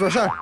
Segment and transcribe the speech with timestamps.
[0.00, 0.39] 说事。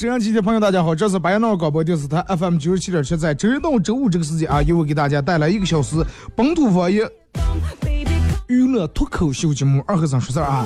[0.00, 6.02] 沈阳机的朋友，大家好，这是白杨闹广播电视台 FM 九十七点七，在周一到周五这个时间啊，又会给大家带来一个小时
[6.34, 7.06] 本土方言
[8.46, 10.64] 娱乐脱口秀节目二和尚说事儿啊。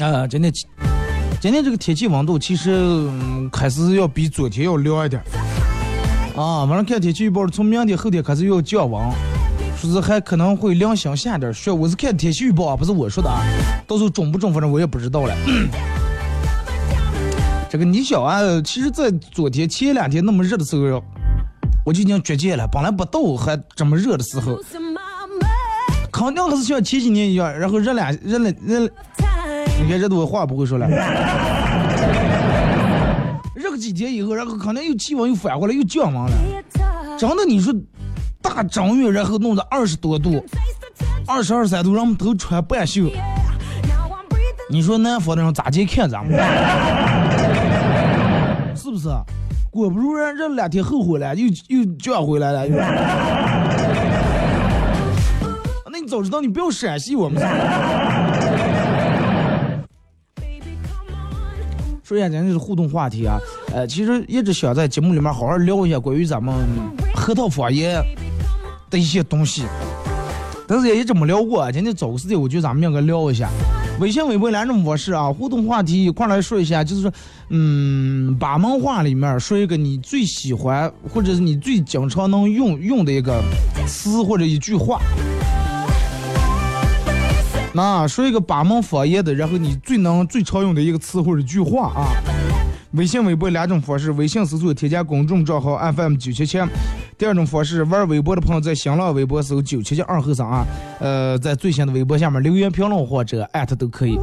[0.00, 0.50] 啊，今天
[1.42, 5.22] 今天这个天气温度其实、嗯、开始要比昨天要凉一点。
[6.36, 9.02] 啊，晚上看天气预报，从明天后天开始又要降温，
[9.74, 11.70] 说是还可能会零星下点雪。
[11.70, 13.40] 我是看天气预报啊，不是我说的啊，
[13.86, 15.34] 到时候中不中，反正我也不知道了。
[17.70, 21.02] 这个你想啊，其实，在昨天前两天那么热的时候，
[21.86, 22.68] 我就已经绝见了。
[22.70, 24.58] 本来不到还这么热的时候，
[26.12, 28.80] 肯定还是像前几年一样，然后热两热了热，
[29.82, 30.86] 你看这都话不会说了。
[33.76, 36.30] 几天以后，然后可能又气温又反过来又降温了。
[37.18, 37.72] 真的，你说
[38.40, 40.42] 大正月，然后弄到二十多度，
[41.26, 43.10] 二十二三度，让我们都穿半袖。
[44.68, 46.36] 你说南方的人咋接看咱们？
[48.74, 49.08] 是不是？
[49.70, 52.66] 果不如人，这两天后悔了，又又降回来了。
[52.66, 52.74] 又
[55.90, 57.42] 那你早知道你不要陕西我们。
[62.06, 63.36] 说一下咱这是互动话题啊，
[63.74, 66.54] 呃，其实一直想在节目里面好好聊一下关于咱们
[67.12, 68.00] 核桃方言
[68.88, 69.64] 的一些东西，
[70.68, 71.68] 但是也一直没聊过。
[71.72, 73.50] 今天找个时间，我觉得咱们应该聊一下。
[73.98, 77.12] 微信、微博两种模式啊，互动话题一块来说一下，就是说，
[77.48, 83.42] 嗯，把门话里面说一个你最喜欢或者是你最经常能用用的一个
[83.84, 85.00] 词或者一句话。
[87.76, 92.08] 那说一个八门方言的，然后你最能最常用的一个词或者句话啊。
[92.92, 96.58] 微信、微博两种方式，微信搜索添加公众账号 FM 九七七。
[97.18, 100.64] 第二种方式，玩微博的朋友在新浪微博搜九七七二后生啊，
[101.00, 104.18] 呃，在最新的微博下面留言评论或者艾特都可以。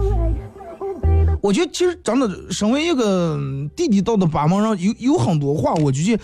[1.39, 3.39] 我觉得其实真的，身为一个
[3.75, 6.23] 地地道的八门人，有有很多话，我觉得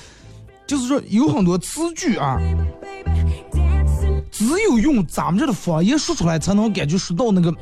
[0.66, 2.40] 就是说有很多词句啊。
[4.40, 7.54] 只有用咱们这的方言说出来，才能感觉说到那个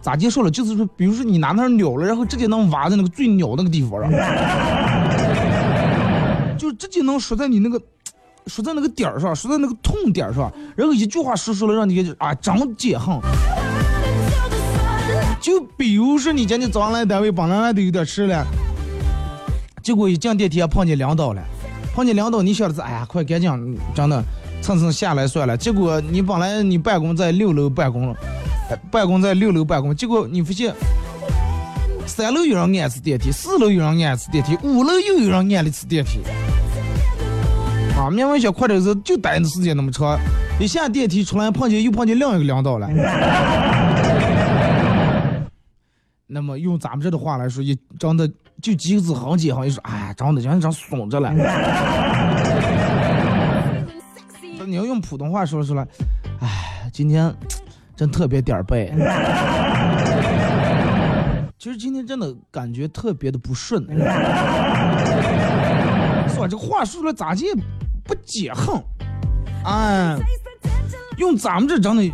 [0.00, 0.50] 咋介绍了？
[0.50, 4.10] 就是说，比如说你拿那鸟了，然后直接能挖在那个最鸟那个地方上，
[6.58, 7.80] 就直接能说在你那个
[8.48, 13.16] 说在那个点儿上，说在那个痛点上，然后一句话说出来，让你啊长解恨。
[15.40, 18.44] 就比如说你今天早上来单位，本来都有点迟了，
[19.84, 21.40] 结果一进电梯碰见领导了，
[21.94, 24.22] 碰见领导，你想的是，哎呀，快赶紧，真的。
[24.60, 28.16] 蹭蹭下来算了，结果你本来你办公在六楼办公了，
[28.90, 30.74] 办公在六楼办公，结果你发现
[32.06, 36.20] 三楼有人按一次电梯，四楼有人按一次电梯，五楼又有人按了一次电梯。
[37.96, 40.18] 啊，明明想快点子，就待的时间那么长，
[40.58, 42.88] 一下电梯出来碰见又碰见另一个领导了。
[46.26, 48.26] 那么用咱们这的话来说，也真的
[48.62, 51.30] 就几个字很解恨，就说哎，真的就真怂着了。
[54.66, 55.86] 你要用普通话说出来，
[56.40, 57.32] 哎，今天
[57.94, 58.90] 真特别点儿背。
[61.58, 63.86] 其实今天真的感觉特别的不顺。
[66.28, 67.44] 说这话说出来咋地
[68.04, 68.82] 不解恨？
[69.64, 70.16] 哎，
[71.18, 72.10] 用咱们这真的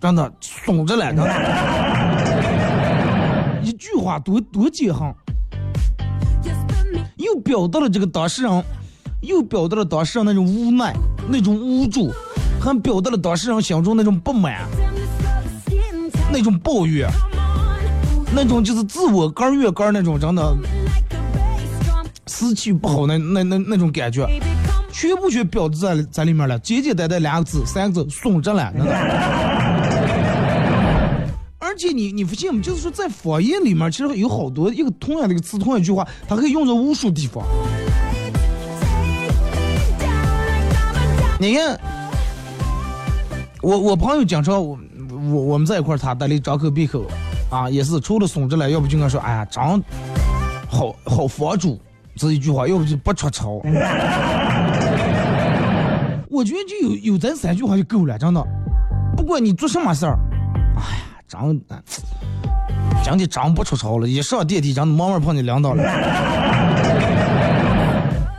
[0.00, 1.83] 真的怂着了，真的。
[3.84, 5.14] 一句话多多解恨，
[7.16, 8.64] 又表达了这个当事人
[9.20, 10.94] 又表达了当事人那种无奈、
[11.28, 12.10] 那种无助，
[12.58, 14.66] 还表达了当事人心中那种不满、
[16.32, 17.06] 那种抱怨、
[18.34, 20.56] 那种就是自我肝越肝那种真的。
[22.26, 24.26] 士气不好那那那那种感觉，
[24.90, 26.58] 全部全表在在里面了。
[26.60, 28.72] 简简单单两个字、三个字，松着了，
[31.84, 31.88] 真的。
[31.88, 32.60] 而且你你不信吗？
[32.62, 37.44] 就是说在方言里面，其实有好多一个同样的一个词，同样一句话，它可以用在无数地方。
[41.38, 41.78] 你看，
[43.60, 44.78] 我我朋友经常我
[45.10, 47.04] 我我们在一块儿，他带里张口闭口
[47.50, 49.82] 啊，也是除了松着了，要不就跟说，哎呀，张
[50.68, 51.78] 好好佛主
[52.16, 53.60] 这一句话，要不就不出丑。
[56.30, 58.42] 我觉得就有有咱三句话就够了，真的。
[59.16, 60.18] 不管你做什么事儿，
[60.76, 61.60] 哎呀，张
[63.04, 65.82] 讲的长不出丑了，一上电梯，讲的慢慢碰见领导了，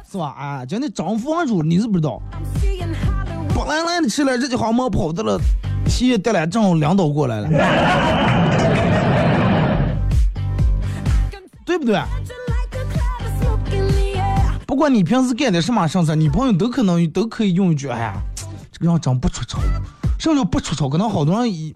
[0.10, 0.34] 是吧？
[0.38, 2.22] 啊，讲的长房主你是不知道。
[3.54, 5.40] 不来来的起来，这句话没跑到了，
[5.88, 7.50] 鞋带来，正好领导过来了，
[11.66, 12.02] 对不对？
[14.66, 18.16] 不管你平时干点什么事儿，你朋友都可能都可以用一句：“哎呀，
[18.72, 19.60] 这个人真不出丑。”
[20.20, 20.90] 什么叫不出丑？
[20.90, 21.74] 可能好多人一，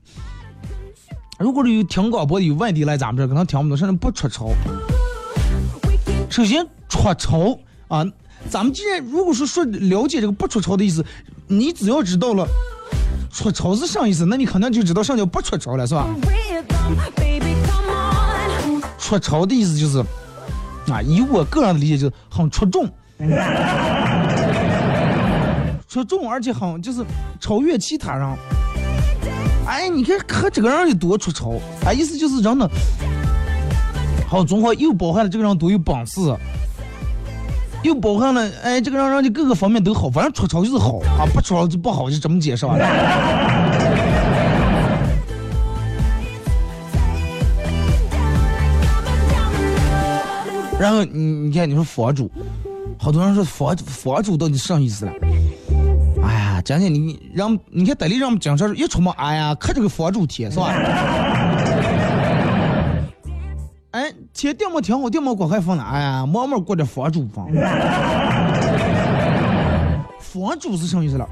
[1.39, 4.49] 如果是有听广播的有外地来咱们这，可能听不懂甚至不出潮。
[6.29, 7.57] 首先，出潮
[7.87, 8.03] 啊，
[8.49, 11.05] 咱们既然如果说说了解这个不出潮的意思。
[11.51, 12.47] 你只要知道了
[13.31, 16.05] 出潮是啥意思，那你肯定就知道啥叫不出潮了，是吧？
[18.99, 19.97] 出潮的意思就是，
[20.91, 22.87] 啊，以我个人的理解就是很出众，
[25.87, 27.03] 出众，而且很就是
[27.39, 28.37] 超越其他人。
[29.69, 32.67] 哎，你看看这个人有多出丑，啊，意思就是人的，
[34.27, 36.19] 好，综合又包含了这个人多有本事。
[37.83, 42.75] 又包含了，哎，这个让人家各个方面都好，反正出丑就是好啊，不出丑就不好，就这么解释啊。
[50.79, 52.29] 然后你你看，你说佛主，
[52.97, 55.13] 好多人说佛佛主到底啥意思了？
[56.59, 60.73] 哎呀，讲讲你让你看代理让我们讲说一出门，哎呀，看这个佛主贴是吧？
[63.91, 65.83] 哎，贴电么挺好，电没挂还放了。
[65.83, 67.47] 哎呀，慢慢过着房主房。
[70.19, 71.25] 房主是什么意思了？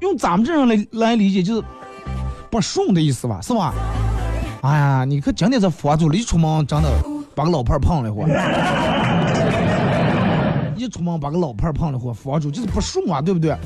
[0.00, 1.62] 用咱们这人来来理解，就是
[2.48, 3.74] 不顺的意思吧，是吧？
[4.62, 6.88] 哎呀，你可今天这房主一出门，真的
[7.34, 8.08] 把个老伴碰了
[10.76, 13.56] 一 出门把个老伴碰了一会房主就是不顺啊，对不对？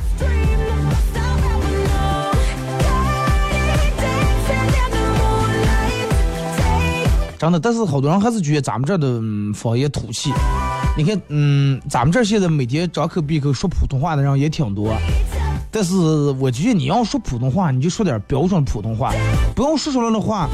[7.38, 9.20] 真的，但是好多人还是觉得咱们这儿的
[9.54, 10.32] 方言土气。
[10.96, 14.92] 你看，嗯，咱们这儿现在每天张口闭口说普通话的人也挺多，
[15.70, 15.94] 但是
[16.40, 19.12] 我觉得你要说普通话，你就说点标准普通话，
[19.54, 20.48] 不用说出来的话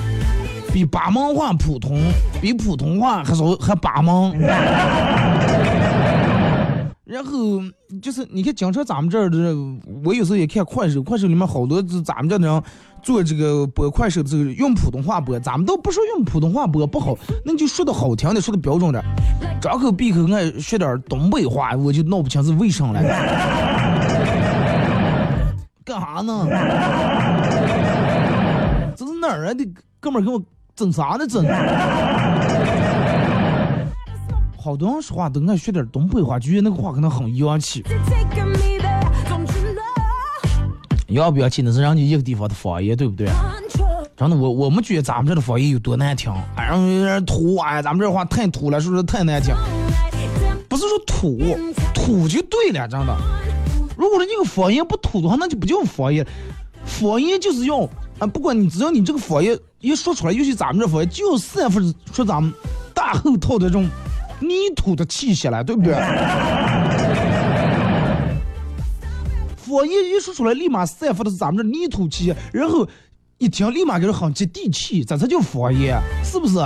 [0.74, 1.98] 比巴门话普通，
[2.42, 4.38] 比普通话还少还巴门。
[7.04, 7.60] 然后
[8.00, 9.56] 就是你看，讲成咱们这儿的，
[10.04, 12.62] 我有时候也看快手，快手里面好多是咱们这的人。
[13.02, 17.14] 做这个播快手的时候用普通话播，咱们都不说用普通话播不好，
[17.44, 19.04] 那你就说的好听的，说的标准点，
[19.60, 23.02] 张口闭口爱说点东北话，我就闹不清是为啥了。
[25.84, 26.48] 干啥呢？
[28.96, 29.68] 这是哪儿来的
[30.00, 30.42] 哥们儿给我
[30.74, 31.26] 整啥呢？
[31.26, 31.44] 整？
[34.64, 37.84] 好多人说话都爱学点东北话，觉得那个话可能很洋气。
[41.08, 41.60] 要不要气？
[41.60, 43.28] 那是人家一个地方的方言，对不对？
[44.16, 49.54] 真的，我我们觉得咱们这的方言有多难听，哎，有点土，哎，咱们这话太土了，是不是太难听？
[50.66, 51.38] 不是说土，
[51.92, 53.14] 土就对了，真的。
[53.98, 56.26] 如果说这个方言不土的话，那就不叫方言。
[56.86, 57.82] 方言就是要
[58.18, 61.82] 啊，不管你只要你这个方言一说出来，尤其咱们这方言，就散发
[62.14, 62.50] 出咱们
[62.94, 63.86] 大后头的这种
[64.40, 65.94] 泥土的气息来，对不对？
[69.56, 72.86] 方言一说出来，立马散发的是咱们这泥土气，然后
[73.38, 76.58] 一听立马就是很接地气，这才叫方言，是不是？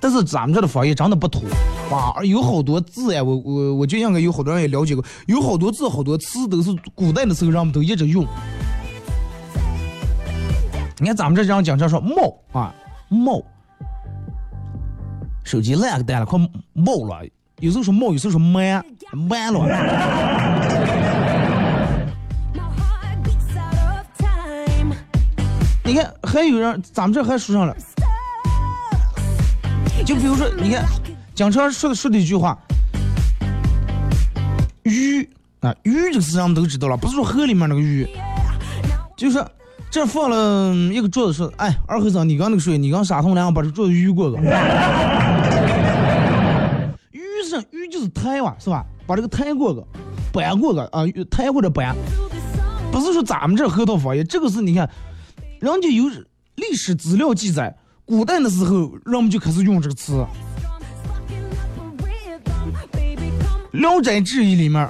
[0.00, 1.44] 但是咱们这的方言真的不土，
[1.90, 8.26] 啊，有好多字呀，我我我就应该有好多人也了解过，有好多字、好多词都是古代的时候人们都一直用。
[10.98, 12.74] 你看咱们这样讲，这说冒啊
[13.08, 13.40] 冒，
[15.44, 16.38] 手机烂个蛋了，快
[16.72, 17.24] 冒了。
[17.60, 19.60] 有时候说冒，有时候说慢，慢了。
[25.84, 27.76] 你看，还有人，咱们这还说上了。
[30.06, 30.84] 就比如说，你看，
[31.34, 32.58] 蒋超说的说的一句话，
[34.84, 35.28] 鱼
[35.60, 38.08] 啊，鱼这个事咱们都知道了，不是说河里面那个鱼，
[39.16, 39.38] 就是
[39.92, 44.38] 这放了一个桌子，说，哎，二和尚，你刚那个水，你刚沙桶两把这桌子鱼过个。
[47.10, 48.86] 鱼是鱼就是抬哇，是吧？
[49.06, 49.86] 把这个抬过个，
[50.32, 51.94] 搬过个啊，抬或者搬，
[52.90, 54.88] 不是说咱们这河套方言，这个是你看，
[55.60, 56.04] 人家有
[56.54, 60.24] 历史资料记载，古代的时候人们就开始用这个词。
[63.78, 64.88] 《聊斋志异》里面，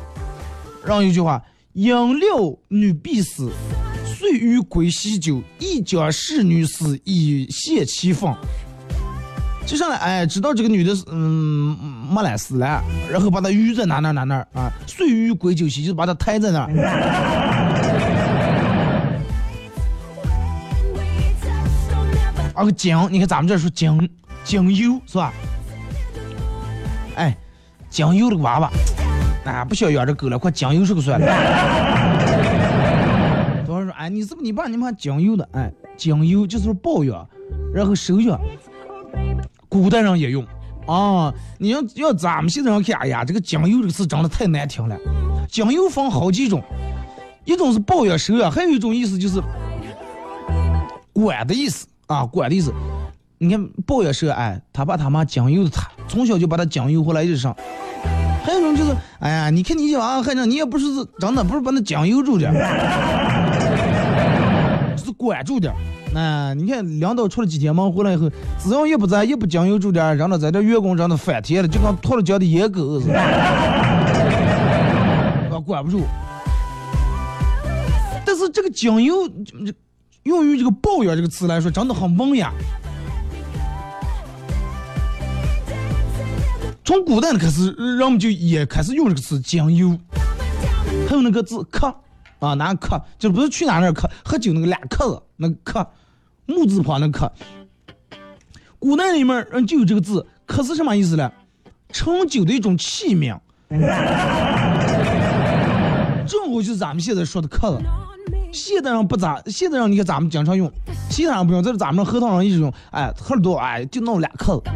[0.85, 1.43] 然后有句话
[1.75, 3.51] ：“因料女必死，
[4.23, 8.33] 遂欲归西酒，一将侍女死以泄其愤。”
[9.67, 11.77] 接上来，哎，知道这个女的，嗯，
[12.09, 16.71] 没来死了，然后把她鱼在哪哪哪哪啊，遂欲归酒席，就把她抬在那儿。
[22.55, 24.09] 啊个井，你看咱们这儿说井
[24.45, 25.33] 井油是吧？
[27.17, 27.37] 哎。
[27.91, 28.71] 酱油的娃娃，
[29.45, 31.27] 啊，不需要养这狗了，快酱油是个算了。
[34.03, 35.49] 哎，你是不是你爸你妈酱油的？
[35.53, 37.25] 哎，酱油就是抱养，
[37.73, 38.37] 然后收养。
[39.69, 40.45] 古代人也用
[40.89, 41.33] 啊。
[41.57, 44.99] 你要要咱们现在人看，哎呀，这个酱油这个词长得太难听了。
[45.49, 46.61] 酱油分好几种，
[47.45, 49.41] 一种是抱养收养，还有一种意思就是
[51.13, 52.75] 管的意思啊，管的意思。
[53.39, 57.57] 你看抱养收养，哎，他爸他妈酱油的他，从小就把他酱油回来日上。
[58.45, 58.91] 还有一种就是，
[59.21, 60.87] 哎呀，你看你这娃孩子，你也不是
[61.21, 62.59] 真的不是把那讲究住点，是
[65.23, 65.73] 管住点。
[66.13, 73.21] 那你看领导出了几天忙回来以后，只要一不在，一不讲究住点，让他在这员工让他翻天了，就跟脱了缰的野狗似的，
[75.49, 76.03] 啊，管不住。
[78.27, 79.31] 但是这个讲究，
[80.25, 82.53] 用于这个抱怨这个词来说，真的很文雅。
[86.85, 89.97] 从古代开始，人们就也开始用这个词“酱油”，
[91.09, 91.95] 还有那个字“客”，
[92.43, 93.01] 啊，拿个客？
[93.19, 95.89] 就不是去哪那克，喝酒那个俩克子，那个客，
[96.47, 97.33] 木字旁那克。
[98.81, 101.31] 古代里面人就有这个字，克是什么意思呢？
[101.93, 103.39] 盛酒的一种器皿。
[106.27, 107.81] 正好就是咱们现在说的克子。
[108.53, 110.71] 现代人不咋，现代人你看咱们经常用，
[111.09, 112.73] 其他人不用，这是咱们河套人一直用。
[112.91, 114.71] 哎，喝了多，哎，就弄俩克子，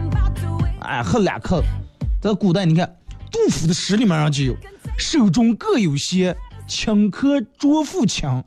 [0.83, 1.67] 哎，喝俩客字。
[2.23, 2.97] 在古代，你看
[3.31, 4.57] 杜甫的诗里面上就有
[4.97, 6.35] “手中各有些，
[6.69, 8.45] 顷刻着腹枪，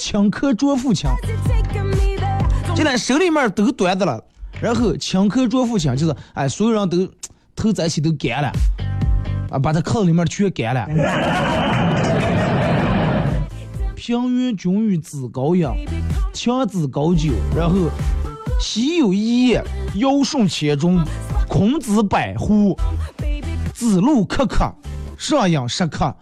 [0.00, 1.14] 顷刻着腹枪”。
[2.74, 4.22] 现在手里面都端着了，
[4.60, 7.06] 然后顷刻着腹枪，就是哎，所有人都
[7.54, 8.50] 头在一起都干了，
[9.50, 10.86] 啊，把他口里面全干了。
[13.94, 15.76] 平原君与子高阳，
[16.32, 17.76] 强子高酒，然后
[18.58, 19.62] 喜有一夜，
[19.96, 21.04] 尧舜千中，
[21.46, 22.74] 孔子百呼，
[23.74, 24.72] 子路客客，
[25.18, 26.16] 上饮十客，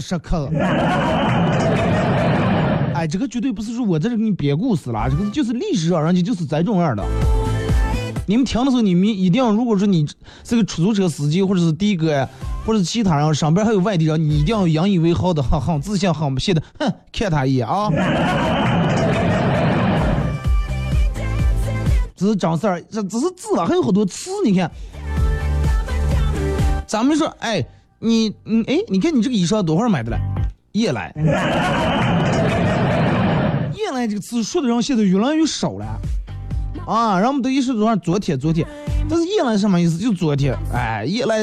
[0.00, 0.50] 时刻了。
[2.94, 7.02] 哎，这个绝对不是说我在这给你编故事了，这个就是历史上人家就是这种样的。
[8.26, 10.06] 你们听的时候，你们一定要，如果说你
[10.44, 12.28] 是个出租车司机，或者是的哥，
[12.64, 17.90] 或者是其他人，上边还有外地人，你一定要引以为豪的，很很自信，很不屑的，哼，看他一眼啊。
[22.14, 24.30] 这是张四儿，这只是字啊，还有好多词。
[24.44, 24.70] 你看，
[26.86, 27.64] 咱们说，哎，
[28.02, 30.18] 你，嗯，哎，你看你这个衣裳多少买的了？
[30.72, 31.12] 夜来，
[33.76, 35.84] 夜来这个词说的人现在越来越少了
[36.86, 37.18] 啊。
[37.18, 38.66] 然后我们都一说多少昨天，昨天，
[39.06, 39.98] 但是夜来什么意思？
[39.98, 41.40] 就昨天，哎，夜来，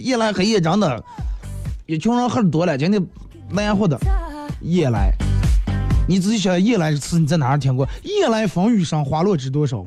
[0.00, 1.02] 夜来黑夜长的，
[1.86, 3.04] 一群人喝的多了，今天
[3.50, 3.98] 难活的，
[4.60, 5.12] 夜来。
[6.06, 7.84] 你仔细想，夜来这词你在哪儿听过？
[8.04, 9.84] 夜来风雨声，花落知多少。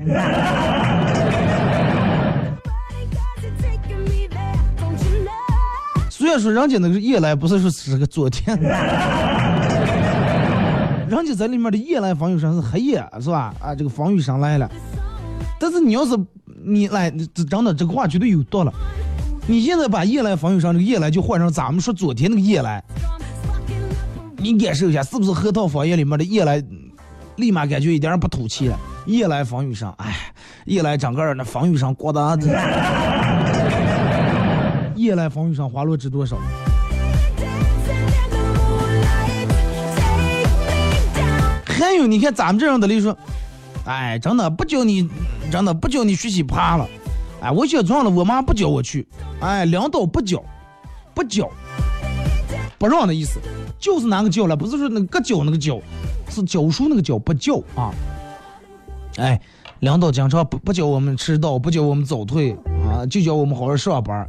[6.29, 8.59] 然说人家那个夜来不是说是个昨天，
[11.07, 13.53] 人家在里面的夜来风雨声是黑夜，是吧？
[13.59, 14.69] 啊，这个风雨声来了。
[15.59, 16.17] 但是你要是
[16.63, 18.73] 你来，这真的这个话绝对有道了。
[19.47, 22.83] 你现在把夜来风雨声这个夜来就换成咱们说昨天那个夜来。
[24.37, 26.63] 你感受一下，是不是河套方言里面的夜来，
[27.35, 28.77] 立马感觉一点也不土气了？
[29.05, 30.15] 夜来风雨声，哎，
[30.65, 32.37] 夜来整个那风雨声过的，
[35.09, 36.37] 夜来风雨声花落知多少？
[41.65, 43.17] 还有，你看咱们这样的例说，
[43.85, 45.09] 哎，真的不教你，
[45.51, 46.87] 真的不教你学习怕了，
[47.41, 49.07] 哎，我写错了，我妈不教我去，
[49.39, 50.43] 哎，领导不教，
[51.15, 51.49] 不教，
[52.77, 53.39] 不让的意思。
[53.79, 55.79] 就是哪个教了，不是说那个教那个教，
[56.29, 57.89] 是教书那个教，不教啊。
[59.17, 59.41] 哎，
[59.79, 62.51] 领导经常不不教我们迟到，不教我们早退
[62.85, 64.27] 啊，就教我们好好上班。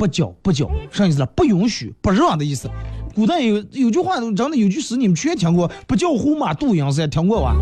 [0.00, 1.22] 不教不教，啥意思？
[1.36, 2.70] 不允许，不让的意思。
[3.14, 7.54] 古代有有句话，真的有句诗，你们全听过，不教胡马度阳山，听过吧？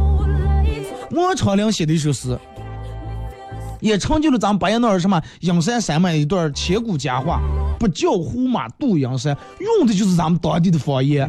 [1.10, 2.38] 王昌龄写的一首诗，
[3.80, 7.42] 也成就了咱们白那儿什么阳山山脉的一段千古佳话。
[7.76, 11.28] 不教胡马度阳山，用的就是咱们当地的方言。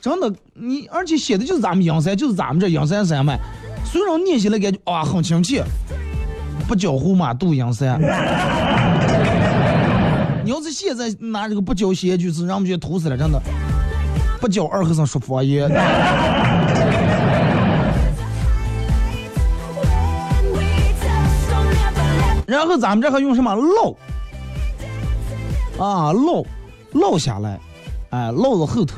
[0.00, 3.38] 真的，你而且写的就是咱们阳山，就是咱们这阳山山脉，
[3.84, 5.62] 虽然念起来感觉啊很亲切。
[6.66, 8.00] 不教胡马度阳山。
[10.44, 13.40] 你要是现在拿这个不教写句子，让我们就吐死了，真的。
[14.40, 15.68] 不教二和尚说方言。
[22.44, 23.94] 然后咱们这还用什么烙？
[25.78, 26.44] 啊，烙，
[26.92, 27.58] 烙下来，
[28.10, 28.96] 哎，烙在后头，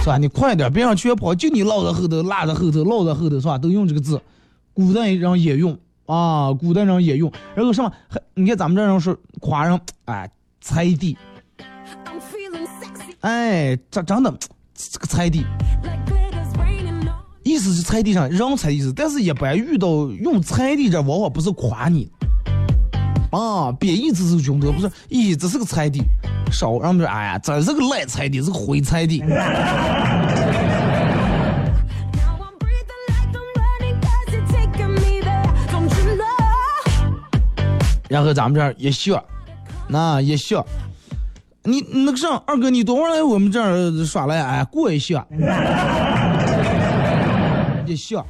[0.00, 0.16] 是吧？
[0.16, 3.58] 你快点，别让全跑，就你烙在后头，拉在后头，烙在后头，是吧？
[3.58, 4.18] 都用这个字，
[4.72, 5.76] 古代人也用
[6.12, 7.32] 啊，古代人也用。
[7.54, 7.90] 然后什么？
[8.06, 11.16] 还你看咱们这人是夸人，哎，菜地，
[13.20, 14.30] 哎，这真的
[14.74, 15.46] 这个菜地，
[17.42, 22.10] 意思是菜地上人才的意思，但是一般遇到用菜地这，往往不是夸你。
[23.30, 26.02] 啊，贬义词是用的，不是，咦，这是个菜地，
[26.52, 29.22] 少，让我们说，哎呀，这是个烂菜地，是个灰菜地。
[38.12, 39.24] 然后咱们这儿一笑，
[39.88, 40.62] 那一笑，
[41.62, 44.42] 你那个啥，二哥，你多会儿来我们这儿耍来？
[44.42, 45.26] 哎，过一笑，
[47.86, 48.22] 一笑。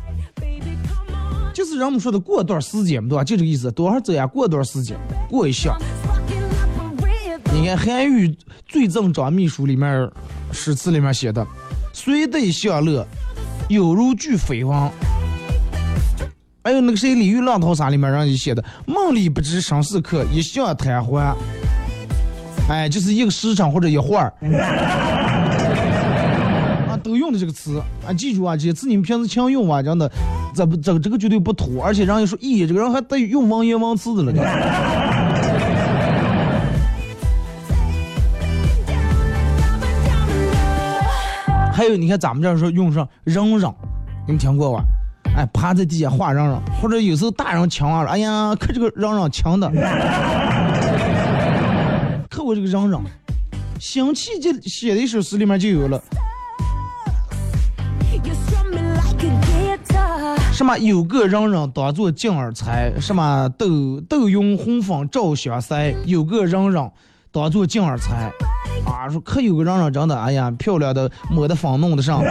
[1.52, 3.24] 就是人们说的过段时间，对吧？
[3.24, 3.72] 就这个意思。
[3.72, 4.24] 多少走呀？
[4.24, 4.96] 过段时间，
[5.28, 5.76] 过一下。
[7.52, 10.08] 你看韩愈最赠张秘书里面
[10.52, 11.44] 诗词里面写的
[11.92, 13.04] ：“虽对享乐，
[13.68, 14.88] 有如拒飞王。”
[16.64, 21.34] 还有那个谁，《李玉浪淘沙》里面让你写的：“梦里不知生死客，一笑贪欢。”
[22.70, 24.32] 哎，就是一个时辰或者一会儿。
[26.88, 30.08] 啊，都用的这个词啊，记住啊，这些词你们平时常用啊，真的。
[30.54, 34.32] 这不，这个这个绝对不土，而且人家说，咦，这个人还带用文言文词的了。
[41.72, 43.74] 还有，你看咱们这儿说用上嚷嚷，
[44.26, 44.84] 你们听过吧？
[45.36, 49.66] 哎，趴在地下画嚷嚷，或者有时候大人强啊，哎呀，看这个嚷嚷强的，
[52.28, 53.02] 看我这个嚷嚷，
[53.80, 55.98] 辛弃疾写的一首诗里面就有了。
[60.52, 66.92] 什么有个嚷嚷当作镜儿裁，什么斗斗云红粉照相腮，有个嚷嚷
[67.32, 68.30] 当作镜儿裁，
[68.84, 72.22] 啊，说可有个嚷嚷真的，哎呀，漂亮的抹的粉弄得上，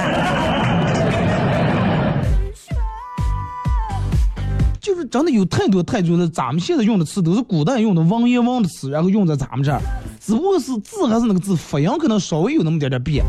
[5.06, 9.82] 真的有太多太多的，咱们现在用的词都是古代用的文言文的词，然后用在咱们这儿，
[10.20, 13.26] 只不过是字还是那个字，发音可能稍微有那么点点变。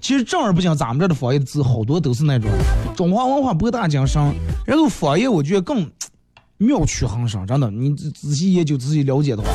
[0.00, 2.50] 其实正儿不讲，咱们这儿的方言的字好多都是那种
[2.94, 4.22] 中华文化博大精深，
[4.64, 5.90] 然后方言我觉得更
[6.58, 9.48] 妙趣横生，真的，你仔细研究、仔细了解的话。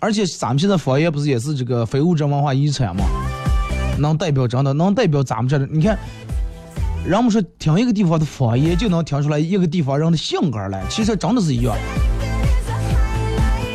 [0.00, 3.04] 而且咱们现在方言不是也是这个非物质文化遗产吗？
[3.98, 5.66] 能代表真的，能代表咱们这的。
[5.66, 5.98] 你看，
[7.06, 11.76] 人们说听一个地方的方言，就能听出来一个地方人的性格来，其实真的是一样。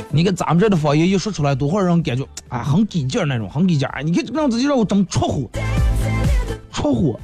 [0.09, 4.03] 你看咱们这的方言一说出来，多会人感觉啊，很给劲儿那种，很给劲儿。
[4.03, 5.49] 你看这样子就让我怎么出火？
[6.73, 7.17] 出火，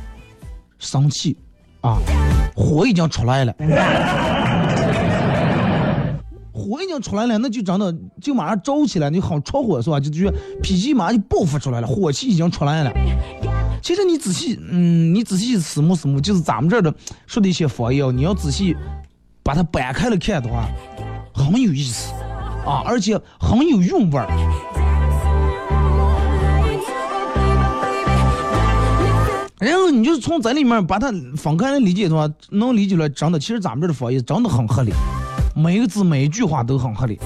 [0.80, 1.36] 生气
[1.82, 1.98] 啊，
[2.56, 3.54] 火已经出来了，
[6.54, 10.00] 火已经出来了，那就真的就马上着起来，你好出火是吧？
[10.00, 10.32] 就就
[10.64, 12.94] 脾气马上就爆发出来了，火气已经出来了。
[13.88, 16.94] 其实你仔细，嗯，你仔细思慕思慕，就是咱们这儿的
[17.26, 18.76] 说的一些方言，你要仔细
[19.42, 20.68] 把它掰开了看的话，
[21.34, 22.12] 很有意思。
[22.66, 24.28] 啊，而且很有韵味儿。
[29.58, 34.92] 然后你就是从这里面把它分开来理解的话，能理解了，真的，其实咱们这儿的方言真的很合理，
[35.56, 37.18] 每一个字每一句话都很合理。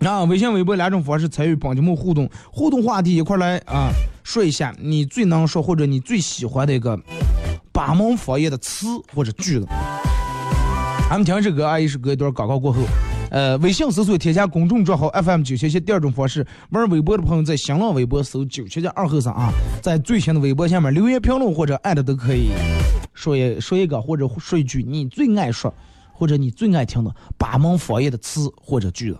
[0.00, 3.88] 啊，微信、微博两种方式参与帮节目互动，互动话题一块来啊，
[4.26, 7.00] 说一下你最能说或者你最喜欢的一个
[7.72, 9.66] 八门方言的词或者句子。
[11.08, 12.82] 俺们听首歌啊，一首歌一段广告过后，
[13.30, 15.78] 呃，微信搜索添加公众账号 FM 九七七。
[15.78, 22.48] 第二种方式，玩微博的朋友在新浪微博搜九七七二后生啊，在最新的微博下面留言评论或者艾特都可以，
[23.14, 25.72] 说一说一个或者说一句你最爱说
[26.12, 29.18] 或者你最爱听的八门方言的词或者句子。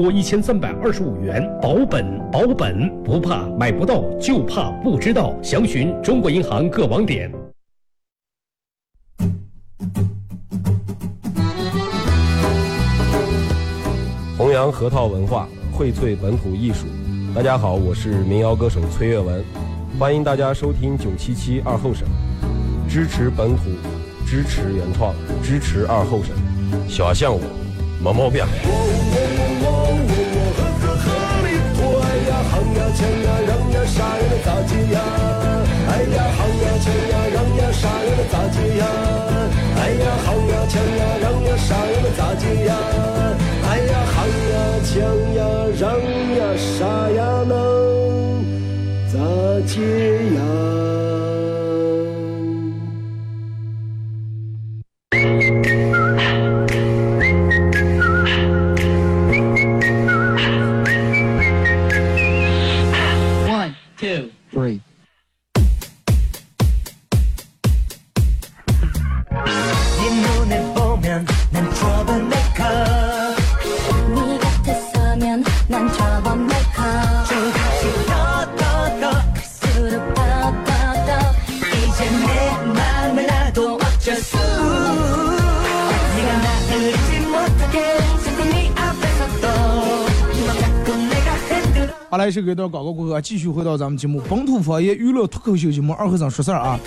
[0.00, 5.36] 多一千三百二十五元，保本保本，不怕买不到，就怕不知道。
[5.42, 7.30] 详询中国银行各网点。
[14.38, 16.86] 弘扬核桃文化，荟萃本土艺术。
[17.34, 19.44] 大家好，我是民谣歌手崔月文，
[19.98, 22.08] 欢迎大家收听九七七二后生，
[22.88, 23.64] 支持本土，
[24.26, 26.34] 支持原创，支持二后生。
[26.88, 27.40] 小像我，
[28.02, 28.42] 没毛病。
[32.94, 35.00] 想呀，让呀，啥呀咋接呀？
[35.88, 37.14] 哎呀，喊呀，枪呀，
[41.22, 42.72] 让呀，杀呀，咋接呀？
[43.66, 44.94] 哎呀，喊呀，枪
[45.34, 45.40] 呀，
[45.78, 45.82] 让
[46.36, 47.50] 呀，杀呀能
[49.12, 49.14] 咋
[49.66, 49.76] 接
[50.34, 51.09] 呀？
[92.30, 96.78] 是给到广告过后，继续回到咱们节目本土方言娱乐脱口秀节目二和尚说事儿啊。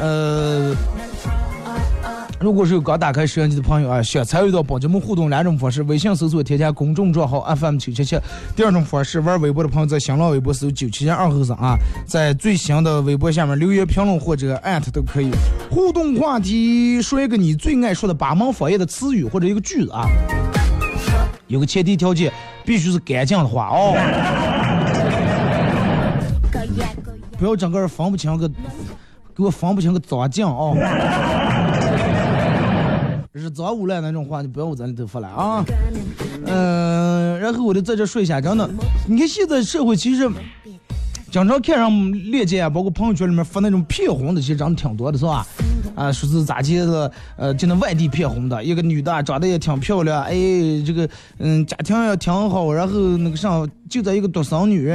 [0.00, 0.74] 呃，
[2.40, 8.16] 如果是有刚打开摄像机的朋友啊，想参与到本节目互动两种方式：微信搜索添加公众账号 FM 九七七；
[8.56, 15.30] 第二种方式，玩微博的朋友在新浪微博搜九七七二和尚啊，在最新的微博下面留言评论或者艾特都可以。
[15.70, 20.06] 互动话题：说一个你最爱说的八门方言的词语或者一个句子啊。
[21.46, 22.32] 有个前提条件，
[22.64, 23.92] 必须是干净的话哦，
[27.40, 28.46] 不要整个人分不清个，
[29.34, 30.76] 给我分不清个脏净哦。
[33.32, 35.64] 日脏污烂那种话，你不要我在里头发了啊。
[36.44, 38.68] 嗯，然后我就在这说一下，真的，
[39.08, 40.30] 你看现在社会其实
[41.30, 45.46] 经常看上链接啊，包括朋友圈里面发那种骗婚的，其实长得挺多的，是吧？
[45.94, 47.10] 啊，说是咋接的？
[47.36, 50.34] 呃，就那外地骗婚的，一个女的长得也挺漂亮，哎，
[50.84, 54.94] 这个嗯，家庭也挺好，然后那个啥，就在一个独生女，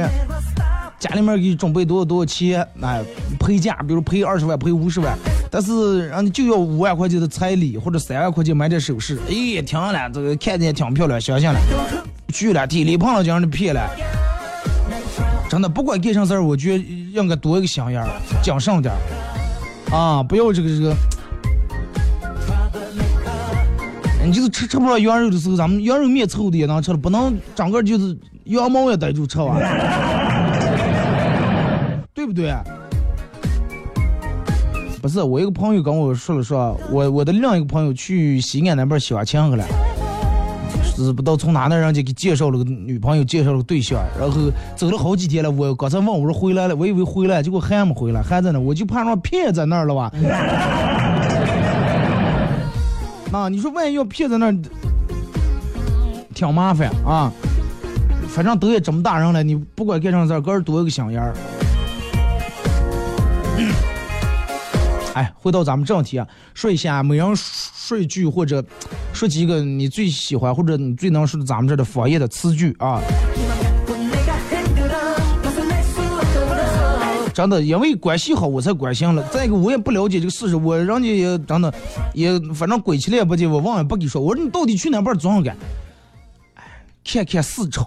[0.98, 3.04] 家里面给准备多少多少钱，哎，
[3.38, 5.16] 陪嫁，比如赔二十万，赔五十万，
[5.50, 11.60] 但是人家就要五万块钱的彩礼或者三万块钱买点首饰，哎，挺了，这个看见挺漂亮，相信了，
[12.32, 13.90] 去了，体力胖了就让你骗了，
[15.50, 18.08] 真的，不管干啥事儿，我觉得应该多一个心眼儿，
[18.42, 18.98] 讲慎点儿。
[19.94, 20.96] 啊，不要这个这个，
[24.24, 30.15] 你就是吃吃不上羊肉的时候，咱们羊肉面凑的也能吃了，不能整个就是羊毛也逮住吃完了，
[32.32, 32.54] 对不对？
[35.00, 39.64] 不是，我一个朋友跟我说了说，我我的另一个朋友去西安那边相亲去了。
[40.82, 45.50] 是不知道从哪那人家给介绍了个女朋友，介绍了个对象，然后走了好几天了。
[45.50, 50.10] 我刚才问我说回来了，我以为回来，结果还没回来，还在那，我就怕让骗在那儿了吧。
[53.30, 54.58] 那你说万一要骗在那儿，
[56.34, 57.30] 挺麻烦啊。
[58.28, 61.34] 反正都也这么大人了，你不管干啥事儿，个人多一个心眼儿。
[65.14, 68.62] 哎，回到咱们正题啊，说一下每人说一句或者
[69.12, 73.00] 说几个你最喜欢或者你最能说的咱们这的方言的词句啊。
[77.32, 79.22] 真的，因为关系好我才关心了。
[79.28, 81.72] 再一个，我也不了解这个事实，我人家也真的
[82.14, 84.20] 也反正鬼气了也不接，我忘了不给说。
[84.22, 85.54] 我说你到底去哪边装干？
[86.54, 86.62] 哎，
[87.04, 87.86] 看看市场。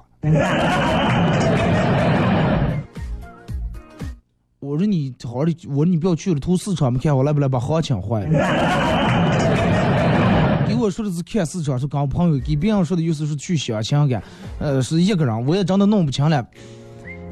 [4.60, 8.30] 我说你好好的，我说你不要去了，图市场没看我来不来把行情坏了。
[10.68, 14.22] 给我说的是看市场，是跟朋友；给别人说的又是说去相亲干，
[14.60, 16.46] 呃，是一个人，我也真的弄不清了。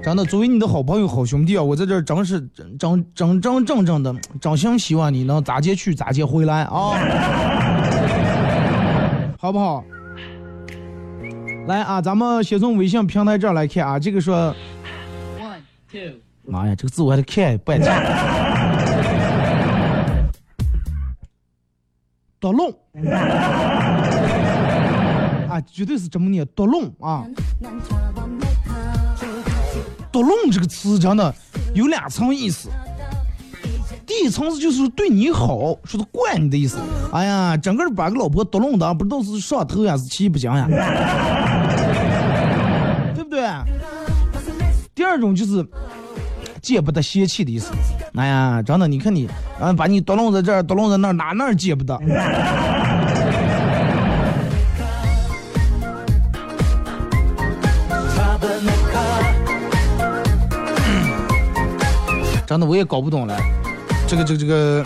[0.02, 2.40] 真的，作为你的好朋友、好兄弟啊，我在这儿真是
[2.78, 6.94] 真真真正正的真心希望你能咋接去咋接回来啊，
[9.38, 9.84] 好不好？
[11.68, 14.56] 来啊，咱们先从微信平台这儿来看啊，这个说。
[15.38, 15.60] One
[15.92, 16.22] two。
[16.48, 17.88] 妈呀，这个字我还得看半天。
[22.40, 22.70] 多 弄
[25.50, 27.26] 啊，绝对是这么念，多弄啊。
[30.12, 31.34] 多弄这个词真的
[31.76, 32.70] 有两层意思。
[34.06, 36.80] 第一层次就是对你好，说的惯你的意思。
[37.12, 40.68] 哎呀，整个把个老婆多弄的，不知道是上头呀，是气不讲呀。
[43.14, 43.42] 对不对？
[44.96, 45.64] 第二种就是
[46.68, 47.72] 见不得嫌弃的意思。
[48.16, 49.26] 哎呀，真的，你看你，
[49.58, 51.98] 啊，把你叨弄在这儿，叨弄在那儿，哪哪儿见不得？
[62.46, 63.40] 真的，我也搞不懂了。
[64.06, 64.86] 这个，这个，这个，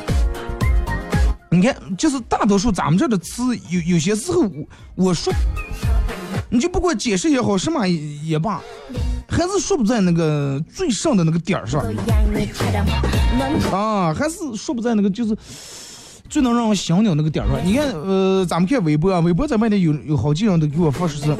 [1.49, 5.33] 你看，就是大多数咱们这儿的词，有有些时候我我说，
[6.47, 8.61] 你就不管解释也好，什么也罢，
[9.41, 11.81] 还是说不在那个最上的那个点儿上。
[13.71, 15.35] 啊，还是说不在那个就是
[16.29, 17.57] 最能让我想鸟那个点儿上。
[17.65, 21.35] 你看，呃，咱们看微博啊，微博在外头有有好几人都给我发说是。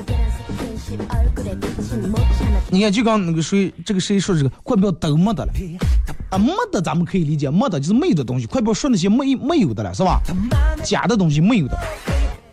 [2.72, 5.54] 你看，就刚那个谁，这个谁说这个，快不要都没的了
[6.32, 6.40] 啊！
[6.40, 10.20] 没的咱们可以理解，没的就是没有的东西，快不要说那些没没有的了，是吧？
[10.84, 11.78] 假的东西没有的，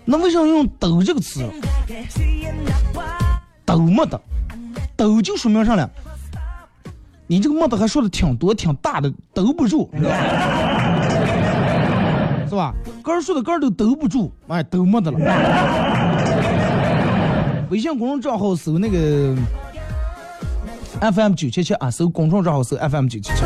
[0.04, 1.40] 那为什么用都这个词？
[3.64, 4.20] 都没的，
[4.98, 5.88] 都就说明上了？
[7.28, 9.88] 你这个么子还说的挺多挺大的，兜不住，
[12.48, 12.74] 是吧？
[13.04, 15.18] 个儿说的个儿都兜不住，哎，都没得了。
[17.70, 19.36] 微信公众账号搜那个。
[21.00, 23.44] FM 九七七啊，搜公众账号搜 FM 九七七。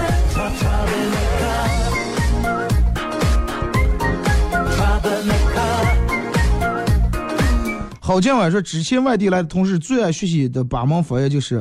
[8.05, 11.61] 郝建伟说，之前外地来的同事最爱学习的八门方言就是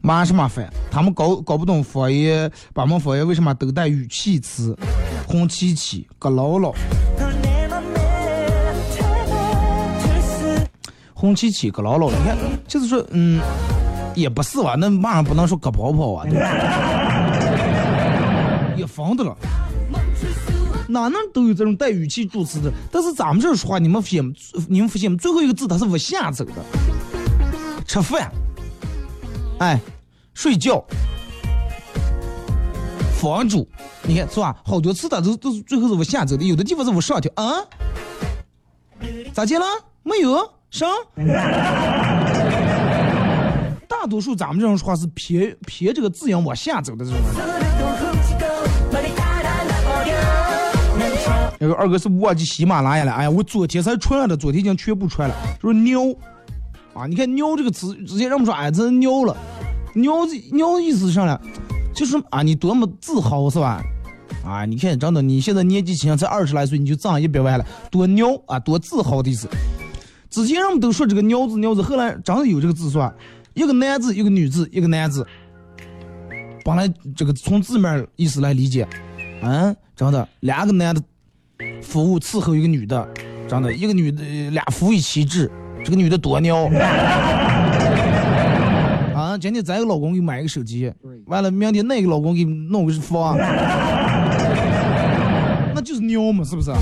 [0.00, 4.78] 麻什么饭，他们搞搞不懂方言八门方言为什么都带语气词，
[5.26, 6.72] 红旗旗、咯唠唠，
[11.12, 12.38] 红旗旗、咯唠唠，你看，
[12.68, 13.40] 就是说，嗯。
[14.14, 16.26] 也不是吧，那马上不能说割泡泡啊，
[18.76, 19.34] 也疯的了，
[20.92, 22.70] 哪能都有这种带语气助词的？
[22.90, 24.34] 但是咱们这说话，你们发现
[24.68, 26.52] 你们发现最后一个字它是往下走的，
[27.86, 28.30] 吃饭，
[29.58, 29.80] 哎，
[30.34, 30.84] 睡觉，
[33.18, 33.66] 房主，
[34.02, 34.54] 你看是吧？
[34.64, 37.64] 好多次它都都是最后是往下走的，有的地方是往上跳啊？
[39.32, 39.64] 咋接了？
[40.02, 40.36] 没有
[40.70, 40.88] 上。
[43.88, 47.20] 大多数咱们这种说话是偏偏这个字眼往下走的这种。
[51.58, 55.34] 那个二哥是忘记喜马拉雅了，哎呀，我昨天才传的，昨天已经全部传了。
[55.60, 56.12] 说妞
[56.94, 59.36] 啊，你看妞这个词，直接让我们说，哎，这妞了，
[59.94, 61.40] 妞妞意思是啥呢？
[61.94, 63.82] 就是啊，你多么自豪是吧？
[64.44, 69.48] 啊，你看真的，你现在年纪轻，才二十来岁，你就挣一百万了，多牛啊，多自豪的意思。
[70.30, 73.14] 之前人们都说这个妞字妞字，后来真的有这个字算。
[73.54, 75.26] 一个男字，一个女字，一个男字。
[76.64, 78.88] 本来这个从字面意思来理解，
[79.42, 81.02] 嗯，真的，两个男的
[81.82, 83.06] 服务伺候一个女的，
[83.48, 85.50] 真的，一个女的俩服务其质，
[85.84, 86.70] 这个女的多牛。
[89.14, 90.92] 啊，今天咱个老公给买一个手机，
[91.26, 93.36] 完了明天那个老公给弄个房，
[95.74, 96.72] 那就是牛嘛，是不是？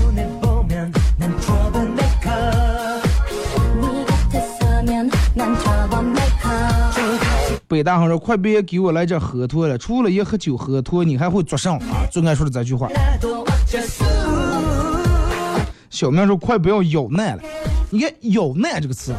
[7.67, 11.79] 北大号说：“快别给我来这喝脱了，除了也喝酒喝脱，你还会做甚啊？”
[12.11, 12.89] 最爱说的这句话。
[15.91, 17.43] 小明说：“快不要咬奶了。”
[17.91, 19.13] 你看“咬奶”这个词，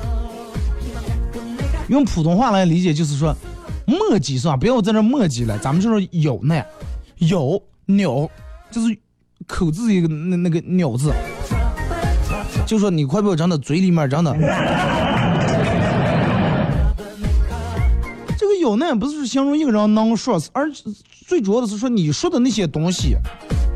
[1.89, 3.33] 用普通话来理解就是说
[3.87, 4.57] 磨叽是吧？
[4.57, 6.67] 不要在那磨叽了，咱们就说咬奶，
[7.31, 8.29] 咬鸟，
[8.71, 8.99] 就是
[9.47, 11.13] 口字一个那那个鸟字，
[12.67, 14.35] 就说你快不要长的嘴里面长的。
[18.61, 20.71] 有难不是形容一个人能说，而
[21.27, 23.17] 最主要的是说你说的那些东西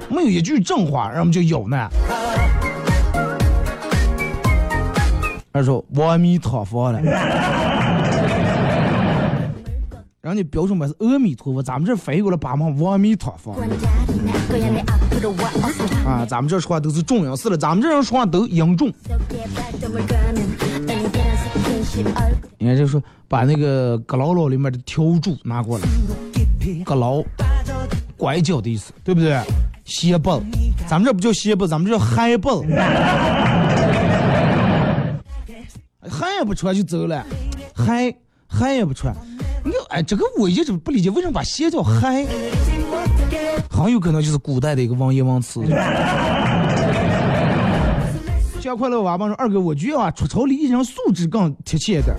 [0.09, 1.91] 没有一句正话，人们就有难。
[5.57, 7.01] 他说阿弥陀佛了，
[10.21, 13.53] 人家标准版是阿弥陀佛，咱们这翻译过来八毛阿弥陀佛。
[16.05, 18.93] 啊，咱们这说话都是重音是了，咱们这人说话都音重。
[22.59, 25.85] 你看，就说把那个阁楼楼里面的条柱拿过来，
[26.85, 27.25] 阁楼，
[28.19, 29.41] 拐角的意思，对不对？
[29.85, 30.45] 鞋本，
[30.87, 32.53] 咱们这不叫鞋本，咱们这叫鞋本。
[36.09, 37.25] 鞋也不穿就走了，
[37.77, 38.17] 鞋
[38.51, 39.15] 鞋也不穿。
[39.65, 42.27] 你哎，这个我一直不理解，为什么把鞋叫鞋？
[43.71, 45.61] 很有可能就是古代的一个文言文词。
[48.61, 52.17] 像快乐娃娃说：“二哥，我觉得啊，出丑离一人素质更贴切一点。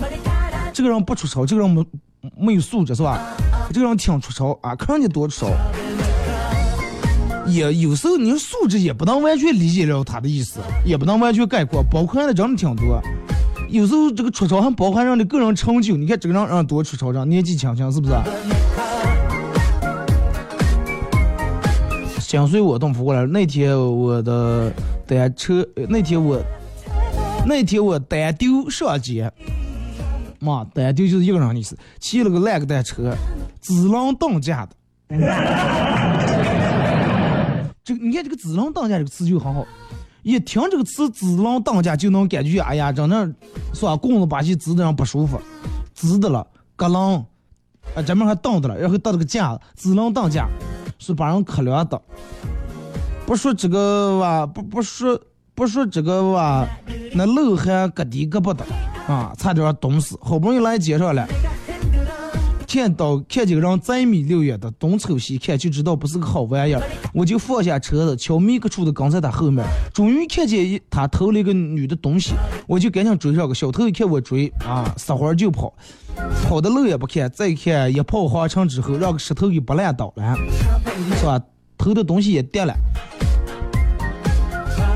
[0.71, 1.85] 这个人不出丑，这个人没
[2.37, 3.19] 没有素质是吧？
[3.73, 5.51] 这个人挺出丑啊，看人家多出丑。
[7.47, 13.01] 也有时候你素质也不能完全理解了他的意思，也不能完全概括，包括的真的挺多。
[13.69, 15.97] 有时候这个出潮还包含人的个人成就。
[15.97, 18.13] 你看这个人让多出潮，人年纪轻轻是不是？
[22.19, 23.25] 心碎我动不过来。
[23.25, 24.71] 那天我的
[25.05, 26.41] 单车，那天我
[27.45, 29.31] 那天我单丢上街，
[30.39, 33.15] 妈单丢就是一个人的意思，骑了个烂个单车，
[33.61, 34.75] 只能当家的。
[37.83, 39.65] 这个你看这个“只能当家”这个词就很好，
[40.27, 43.33] 一听这个词“只能当家”就能感觉哎呀，真的
[43.73, 43.95] 是吧？
[43.95, 45.39] 棍子把起支的人不舒服，
[45.95, 47.23] 支的了，咯楞，
[47.95, 50.49] 啊，这面还当的了，然后到这个架子，只能当家，
[50.99, 52.01] 是把人可怜的。
[53.25, 55.17] 不说这个哇，不不说
[55.55, 56.67] 不说这个哇，
[57.13, 58.65] 那路还咯低咯不的
[59.07, 61.25] 啊，差点冻死，好不容易来街上了。
[62.67, 66.83] 看到看几个人贼迷六眼的东瞅西看，就知道不是个好玩意儿。
[67.13, 69.65] 我就放下车子，悄咪个处的跟在他后面。
[69.93, 72.33] 终于看见一他偷了一个女的东西，
[72.67, 73.55] 我就赶紧追上个。
[73.55, 75.73] 小偷一看我追啊，撒欢就跑，
[76.43, 77.31] 跑的路也不看。
[77.31, 80.35] 再看一跑黄城之后，让个石头给拨烂倒了，
[81.17, 81.41] 是吧？
[81.77, 82.73] 偷的东西也掉了，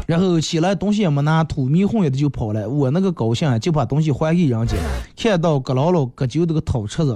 [0.06, 2.68] 然后起来东西也没拿，土迷混的就跑了。
[2.68, 4.76] 我那个高兴啊就把东西还给人家，
[5.16, 7.16] 看到搁牢牢搁旧那个偷车子。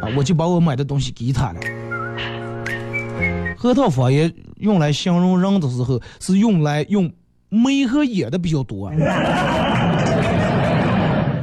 [0.00, 0.08] 啊！
[0.16, 1.60] 我就把我买的东西给他了。
[3.56, 7.10] 核桃方言用来形容人的时候，是用来用
[7.48, 8.90] 眉和眼的比较多。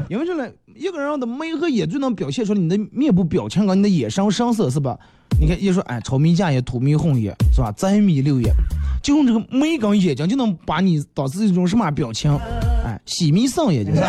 [0.09, 4.97] 因为这呢，一个人的眉和眼最能表现出来你的面部表情跟你的眼神神色，是吧？
[5.39, 7.71] 你看，一说哎，炒米架也土米红也，是吧？
[7.73, 8.51] 贼米六眼，
[9.03, 12.33] 就用这个眉跟眼睛就能把你导致一种什么表情？
[12.85, 14.07] 哎，喜迷上眼睛，是 吧？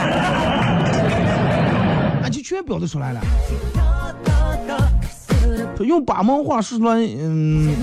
[2.23, 3.21] 俺就全表达出来了。
[5.85, 7.75] 用巴门话说出来，嗯，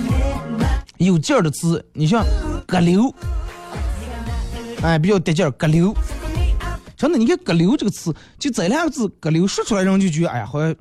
[0.98, 2.26] 有劲儿的字，你像
[2.68, 3.14] “咯溜”，
[4.84, 5.94] 哎，比较得劲儿，“咯溜”。
[6.98, 10.74] 真的，你看“咯溜”这个词，就这两个字，“咯溜”说出来，人就觉得，哎呀，好像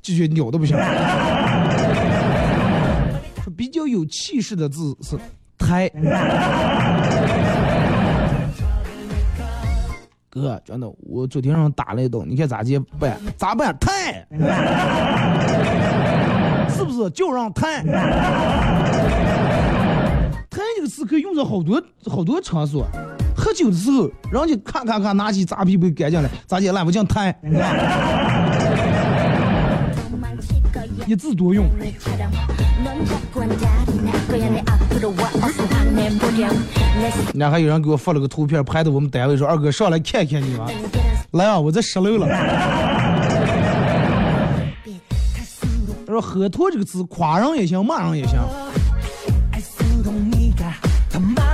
[0.00, 0.76] 就觉得鸟都不行。
[3.56, 5.16] 比较有气势的字是
[5.58, 5.88] “胎”。
[10.30, 13.20] 哥，真的，我昨天上打了一顿，你看咋接办？
[13.36, 13.76] 咋办？
[13.78, 14.26] 太，
[16.76, 17.82] 是不是就让太？
[20.50, 22.86] 太这个词可以用在好多好多场所。
[23.34, 27.34] 喝酒的时候，人家咔咔咔拿起扎啤杯干净了，咋接烂不讲太？
[31.06, 31.66] 一字多用。
[37.34, 40.66] 那还有人给我发了个图片，拍的我们单位说：“二哥上来看看你吧。”
[41.32, 42.28] 来啊，我在十楼了。
[46.12, 48.38] 说“喝脱”这个词，夸人也行，骂人也行。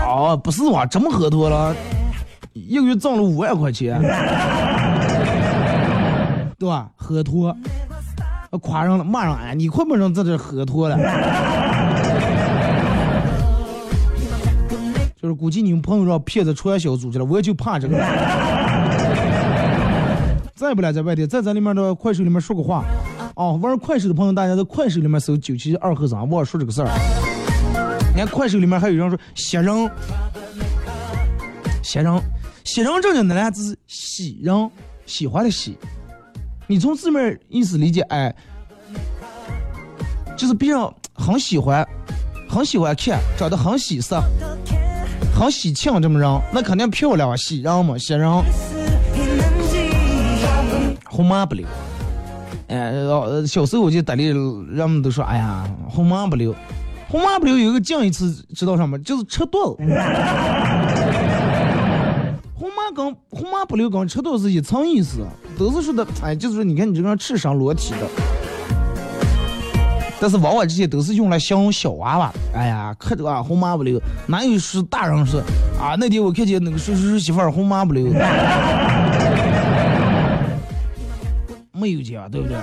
[0.05, 1.75] 哦，不是哇，这么喝脱了，
[2.53, 4.01] 一个月挣了五万块钱，
[6.59, 6.91] 对吧？
[6.97, 7.55] 喝脱，
[8.63, 10.97] 夸人了，骂人哎，你快不能在这喝脱了。
[15.21, 17.97] 就是估计你们朋友让骗子传销组织了，我也就怕这个。
[20.55, 22.85] 再不来在外地，在咱里面的快手里面说个话。
[23.39, 26.89] 哦，玩快手的朋友，大家在快手里面搜九七二和尚，我说这个事儿。
[28.13, 29.91] 你看快手里面还有人说喜人，
[31.81, 32.21] 喜人，
[32.65, 33.79] 喜人这个哪来字？
[33.87, 34.69] 喜人，
[35.07, 35.79] 喜欢的喜。
[36.67, 38.35] 你从字面意思理解，哎，
[40.37, 40.81] 就是别人
[41.15, 41.87] 很喜欢，
[42.49, 44.21] 很喜欢看，长得很喜色。
[45.33, 48.29] 很喜庆，这么人，那肯定漂亮啊，喜人嘛，喜人。
[51.05, 51.65] 红马不溜，
[52.69, 52.93] 哎，
[53.47, 56.55] 小时候我就得里人们都说，哎呀，红马不溜，
[57.09, 58.99] 红马不溜有个近义词，知道什么？
[58.99, 59.83] 就是吃肚子。
[62.55, 65.27] 红马跟红马不溜跟吃肚子是一层意思，
[65.59, 68.07] 都是说的，哎，就是说，你看你这个人赤身裸体的。
[70.21, 72.33] 但是往往这些都是用来形容小娃娃。
[72.53, 75.39] 哎呀，可这个红麻不溜，哪有是大人是
[75.81, 75.95] 啊？
[75.97, 78.09] 那天我看见那个叔叔媳妇儿红麻不溜，
[81.89, 82.57] 没有见，对不对？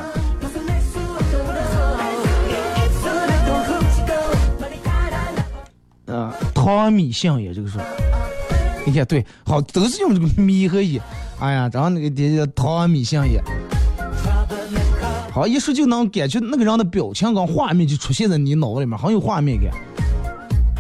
[6.14, 7.80] 啊，汤米相也这个是，
[8.86, 11.02] 你看对，好都是用这个米和一。
[11.40, 13.42] 哎呀，然后那个爹叫汤米相也。
[15.32, 19.74] 好，一说就能感觉那个人的表情跟画面就出现在你脑子里面，很有画面感。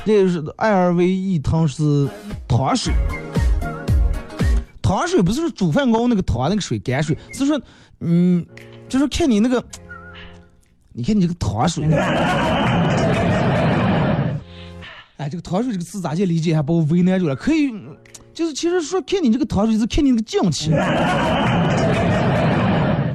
[0.05, 2.07] 这个是艾尔维一汤是
[2.47, 2.93] 汤水，
[4.86, 7.59] 糖水不是说煮饭熬那个糖那个水泔水，是说，
[8.01, 8.45] 嗯，
[8.88, 9.65] 就是看你那个，
[10.93, 11.83] 你看你这个糖水。
[15.17, 16.53] 哎，这个糖水这个词咋去理解？
[16.53, 17.36] 还把我为难住了。
[17.36, 17.73] 可以，
[18.31, 20.69] 就是其实说看你这个糖水是看你那个精气。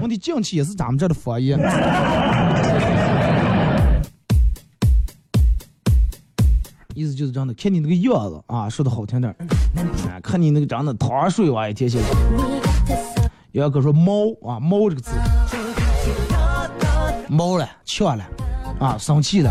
[0.02, 1.56] 我的精气也是咱们这的方言。
[7.00, 9.36] 意思就是这样的，看你那个样子啊，说的好听点儿，
[10.10, 12.04] 啊，看你那个长得糖水娃一天起来。
[13.52, 15.10] 有个说猫啊，猫这个字，
[17.26, 18.22] 猫了，翘了，
[18.78, 19.50] 啊，生气了。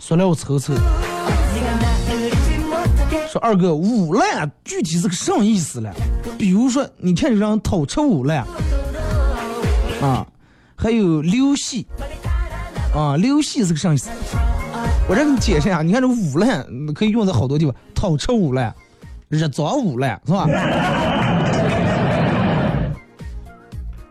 [0.00, 0.72] 说来我瞅瞅，
[3.30, 5.92] 说二哥五烂具体是个什么意思了？
[6.38, 8.46] 比如说，你看这人偷吃五烂，
[10.00, 10.26] 啊，
[10.74, 11.86] 还有溜戏。
[12.96, 14.08] 啊，溜戏是个啥意思？
[15.06, 15.82] 我这给你解释一下。
[15.82, 18.74] 你看这污烂可以用在好多地方，偷吃污烂、
[19.28, 20.46] 日脏污烂，是吧？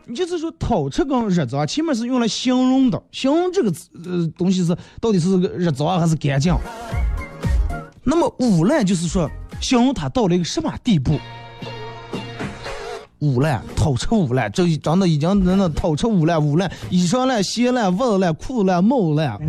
[0.06, 3.74] 你就是说偷吃跟日脏，前面是用来形容的，形容这个
[4.06, 6.56] 呃东西是到底是日脏还是干净。
[8.04, 9.28] 那么污烂就是说
[9.60, 11.20] 形容它到了一个什么地步？
[13.20, 19.40] 污烂，偷吃污烂，这长得已经那那偷吃污烂，污烂，衣裳烂，鞋烂，袜子烂，裤子烂，帽烂，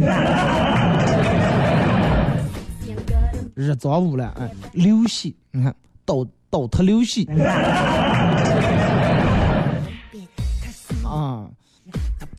[3.55, 7.25] 日脏污烂，哎，流血，你看，倒倒他流血，
[11.05, 11.47] 啊，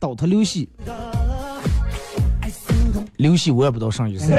[0.00, 0.66] 倒他流血，
[3.16, 4.32] 流血我也不知道啥意思。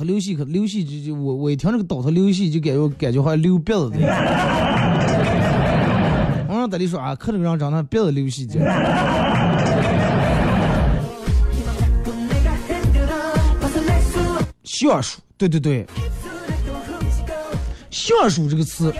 [0.00, 3.98] 他流戏可流戏就就我我一听这个倒他流戏就感觉感觉好像流鼻子的。
[6.48, 8.58] 我让大弟说啊，看这个人长得鼻子流戏去。
[14.64, 15.86] 橡树， 对对对，
[17.90, 18.90] 橡树这个词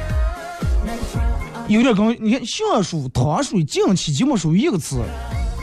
[1.66, 5.00] 有点跟你看橡树、糖水、净气基本属于一个词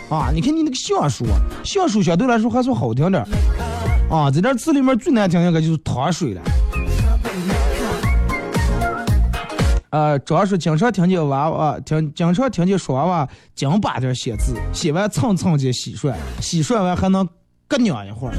[0.09, 0.31] 啊。
[0.33, 1.27] 你看你那个橡树，
[1.63, 3.23] 橡树相对来说还算好听点。
[4.09, 6.41] 啊，在这字里面最难听应该就是糖水了。
[9.89, 17.27] 呃，主要是经常听见娃娃听，经常听见说娃娃紧巴点写字，写完蹭蹭就洗涮，洗涮完还能
[17.67, 18.35] 咯扭一会儿。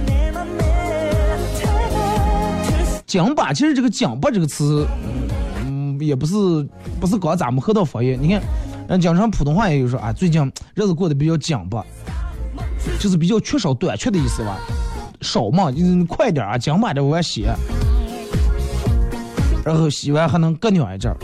[3.06, 4.86] 紧巴，其实这个紧巴这个词，
[5.64, 6.34] 嗯，也不是
[7.00, 8.18] 不是搞咱们河道方言。
[8.20, 8.40] 你看，
[8.88, 10.42] 人经常普通话也有说啊，最近
[10.74, 11.84] 日子过得比较紧巴，
[12.98, 14.58] 就是比较缺少短缺的意思吧。
[15.20, 17.46] 少嘛，你快点啊，紧巴点往洗，
[19.64, 21.16] 然后洗完还能咯扭一阵儿。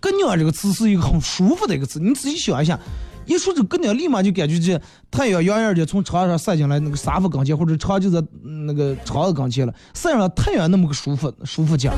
[0.00, 2.78] 咯扭这个词是一个很舒服的一个词，你仔细想一下，
[3.24, 4.80] 一说这咯扭，立马就感觉这
[5.10, 8.20] 太阳洋洋的从床上晒进来那个沙发跟前，或者床就在
[8.66, 11.90] 那个床子跟前了，晒上太阳那么个舒服舒服劲。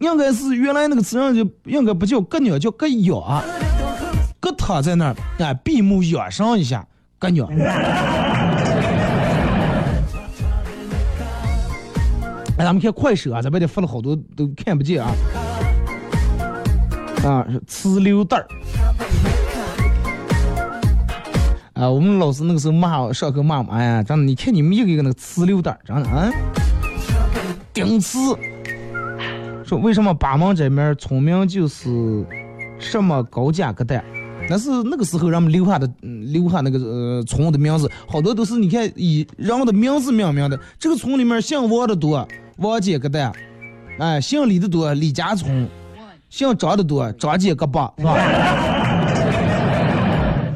[0.00, 3.42] 应该是原来那个词上就应该不叫咯扭，叫咯咬，
[4.40, 6.86] 咯躺在那儿，啊，闭目养神一下，
[7.18, 7.48] 咯扭。
[12.56, 15.10] 哎，咱们看快手啊，在外头发了好多都看不见啊。
[17.24, 18.46] 啊，是呲溜蛋儿。
[21.72, 26.30] 啊，我们老师那个时候骂我上课骂嘛呀，真的，你看你们一个一个那个呲溜蛋儿，真的啊。
[27.72, 28.18] 顶次
[29.64, 32.24] 说为什么八门这面聪明就是
[32.78, 34.04] 什么高价个蛋？
[34.48, 40.60] 那是那个时候人们留下的，留下那个呃村的名字，好多都是你看以人的名字命名的。
[40.78, 42.28] 这个村里面姓王的多，
[42.58, 43.32] 王姐个蛋；
[43.98, 45.66] 哎，姓李的多，李家村；
[46.28, 48.16] 姓张的多，张姐个八，是吧？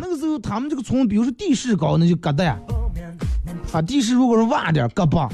[0.00, 2.56] 那个时候他们这个村，比如说地势高，那就个蛋；
[3.72, 5.26] 啊，地势如果是洼点，个八。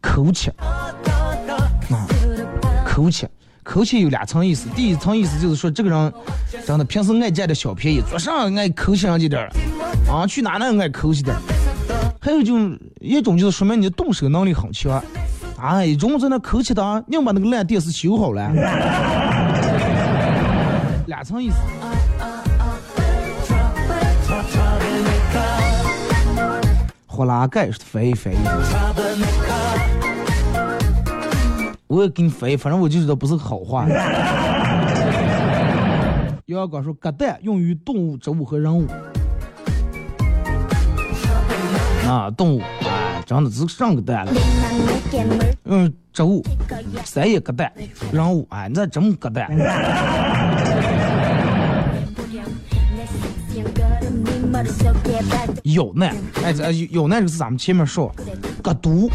[0.00, 0.90] 口气，啊，
[2.84, 3.26] 口气。
[3.64, 6.12] 口气有两层意思，第一层意思就是说这个人
[6.66, 9.50] 真的平时爱占点小便宜，做啥爱抠上几点儿，
[10.10, 11.40] 啊，去哪哪爱抠些点儿。
[12.20, 12.56] 还有就
[13.00, 15.02] 一种就是说明你的动手能力很强，
[15.56, 18.50] 啊，一种在那抠起的，硬把那个烂电视修好了。
[21.06, 21.56] 两层意思。
[27.06, 28.32] 呼啦盖翻一翻。
[31.92, 33.86] 我也给你翻译，反正我就知道不是好话。
[36.46, 38.86] 姚阳光说：“疙蛋用于动物、植物和人物。”
[42.08, 44.32] 啊，动物啊，真的是上个蛋了。
[45.64, 46.42] 嗯，植物
[47.04, 47.70] 三也疙蛋，
[48.10, 49.50] 人物啊，那真疙蛋。
[55.62, 56.10] 有呢，
[56.42, 58.10] 哎，这有呢，就是咱们前面说，
[58.62, 59.10] 疙毒。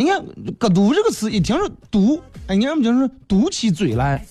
[0.00, 0.24] 你看
[0.56, 4.24] “割毒”这个词，一听说毒，哎，你看我们讲说嘟起嘴来，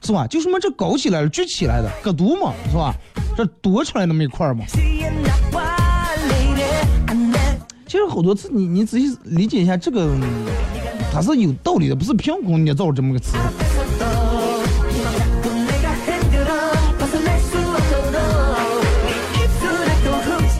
[0.00, 0.26] 是吧？
[0.26, 2.94] 就什么这搞起来了，举起来的，割肚嘛，是吧？
[3.36, 4.64] 这多出来那么一块儿嘛。
[7.86, 10.10] 其实好多次，你你仔细理解一下，这个
[11.12, 13.36] 它是有道理的，不是凭空捏造这么个词。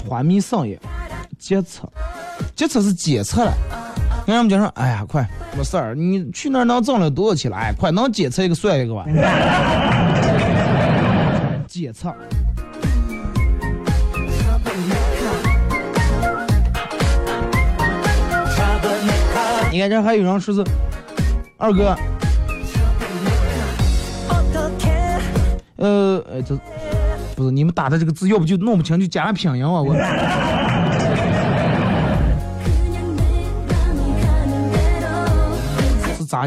[0.06, 0.78] 花迷上也，
[1.38, 1.90] 检测，
[2.54, 3.54] 检测是检测了。
[4.26, 5.24] 跟他们讲说，哎呀，快，
[5.56, 7.56] 没事儿，你去那儿能挣了多少钱了？
[7.56, 9.06] 哎，快，能检测一个算一个吧。
[11.68, 12.12] 检测。
[19.70, 20.64] 你看这还有人说是
[21.56, 21.96] 二哥，
[25.76, 26.58] 呃，呃，这
[27.36, 29.70] 不是你们打的这个字，要不就弄不清，就加了拼音啊！
[29.70, 29.94] 我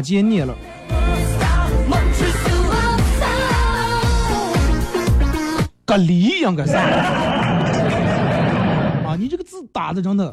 [0.00, 0.54] 咋接念了？
[5.84, 9.14] 隔离应该是啊！
[9.18, 10.32] 你这个字打的真的，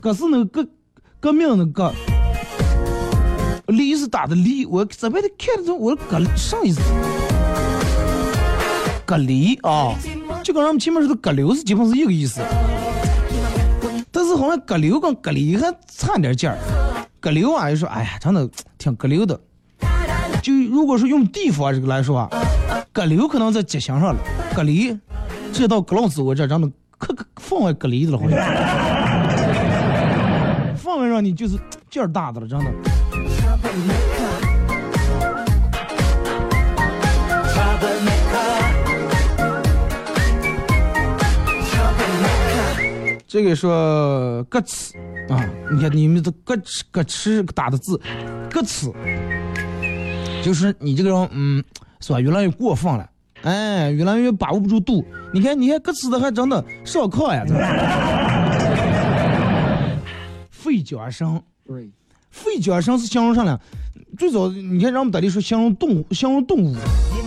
[0.00, 0.66] 可是那个革
[1.20, 1.94] 革命那个
[3.66, 6.80] 离是打的离，我这边的看的我隔啥意思？
[9.04, 9.94] 隔离啊，
[10.42, 12.40] 就跟咱们前面说的隔流是基本是一个意思，
[14.10, 16.58] 但是好像隔流跟隔离还差点劲儿。
[17.26, 18.48] 隔流啊，就说哎呀，真的
[18.78, 19.40] 挺隔流的。
[20.40, 22.30] 就如果说用地方这个来说啊，
[22.92, 24.20] 隔流可能在吉祥上了，
[24.54, 24.96] 隔离
[25.52, 28.38] 这到格浪子我这真的可可放外隔离的了，好像
[30.76, 31.58] 放外让你就是
[31.90, 32.66] 劲儿大的了，真的。
[43.28, 44.94] 这个说“歌词”
[45.28, 48.00] 啊，你看你们的“歌词”“歌词”打的字
[48.48, 48.92] ，“歌词”
[50.44, 51.64] 就是你这个人，嗯，
[52.00, 52.20] 是吧？
[52.20, 53.10] 越来越过分了，
[53.42, 55.04] 哎，越来越把握不住度。
[55.32, 57.52] 你看，你看“歌词”的还真的烧烤呀，这
[60.48, 61.90] 费脚声，对，
[62.30, 63.58] 费脚声是形容啥呢？
[64.16, 66.76] 最早你看，让我们当地说形容动物，形容动物，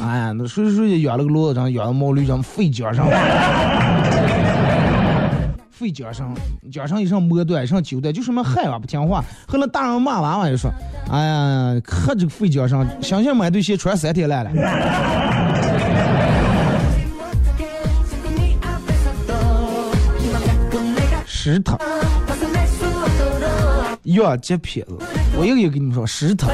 [0.01, 3.05] 哎，那谁谁养了个骡子，养了毛驴，叫费脚声。
[5.79, 6.35] 费脚上，
[6.69, 9.23] 脚上一上摸断，一上揪断，就什么害娃不听话。
[9.47, 10.69] 后来大人骂娃娃就说
[11.09, 14.51] ：“哎呀，可这个费脚上，想想买对鞋穿三天烂了。”
[21.25, 21.77] 石头，
[24.03, 24.97] 哟，这撇子，
[25.37, 26.51] 我又又跟你们说石头，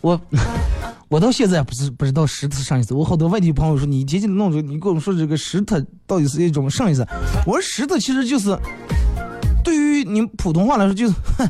[0.00, 0.20] 我。
[1.12, 2.94] 我到现在不是不知道石头啥意思。
[2.94, 7.06] 我好多外地朋友说你天天弄着，你跟我说这个石头到底是一种啥意思？
[7.46, 8.58] 我说石头其实就是，
[9.62, 11.46] 对于你普通话来说就是，哼，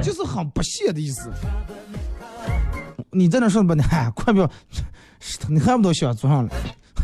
[0.00, 1.28] 就是很不屑的意思。
[3.10, 4.48] 你在那说吧，你嗨，快不要
[5.18, 6.50] 石头，你还不到小桌上了，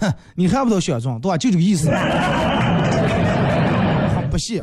[0.00, 1.36] 哼，你还不到小桌，对吧？
[1.36, 1.90] 就这个意思，
[4.14, 4.62] 很不屑。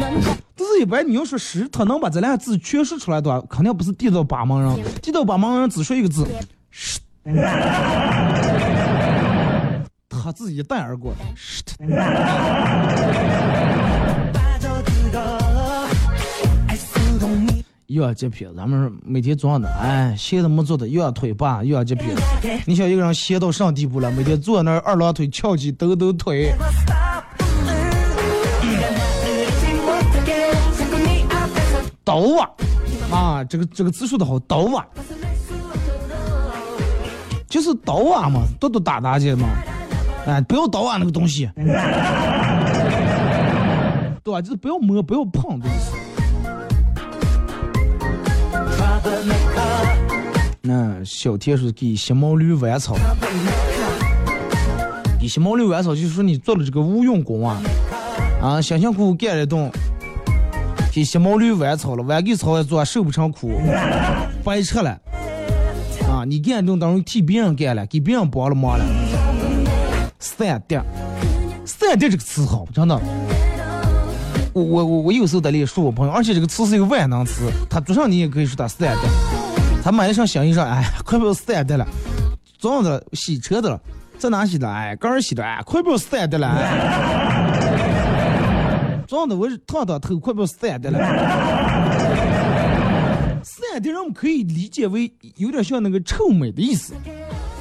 [0.00, 4.76] 但是，一般你要说石头能把这两个字诠释出来的话，肯定不是地道八门人。
[5.00, 6.26] 地道八门人只说一个字，
[6.70, 7.00] 石。
[10.08, 11.74] 他自己一带而过，石头。
[17.86, 22.04] 又要洁癖，咱们每天装的，哎，鞋都没做的，又要腿吧，又要洁癖。
[22.64, 24.08] 你想一个人闲到啥地步了？
[24.12, 26.52] 每天坐那二郎腿翘起，抖抖腿。
[32.10, 32.50] 刀啊，
[33.12, 34.84] 啊，这个这个字说的好，刀啊，
[37.48, 39.46] 就是刀啊嘛，都都打打去嘛，
[40.26, 41.64] 哎，不要刀啊那个东西， 对
[44.34, 44.42] 吧？
[44.42, 45.92] 就是不要摸，不要碰的意思。
[50.62, 52.96] 那小天说给新毛驴玩草，
[55.20, 57.62] 给新毛驴玩草，就是说你做了这个无用功啊，
[58.42, 59.70] 啊，辛辛苦苦干了一顿。
[60.92, 63.60] 给些毛驴剜草了，剜给草也做，受不成苦，
[64.44, 64.90] 白扯了。
[66.08, 68.84] 啊，你干这等于替别人干了，给别人帮了忙了。
[70.18, 70.84] 散的，
[71.64, 73.00] 散的这个词好，真的。
[74.52, 79.02] 我我我我有时候在里说我朋友，而且这个词是一个万能词，他桌上你也可以说他散的。
[79.84, 81.86] 他买一双新衣裳，哎，快不要散的了。
[82.58, 83.80] 早上的洗车的了，
[84.18, 84.68] 在哪洗的？
[84.68, 86.48] 哎，刚洗的，哎，快不要散的了。
[89.10, 91.00] 撞的我烫到头，快不要散的了。
[93.42, 96.94] 散的，人们可以理解为有点像那个臭美的意思。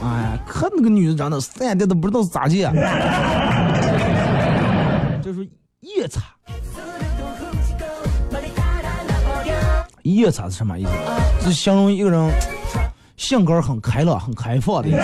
[0.03, 2.69] 哎呀，可那个女的长得散的都不知道是咋介。
[5.23, 6.21] 这是夜叉，
[10.03, 10.91] 夜叉是什么意思？
[11.49, 12.31] 是形容一个人
[13.17, 14.99] 性格很开朗、很开放的意思。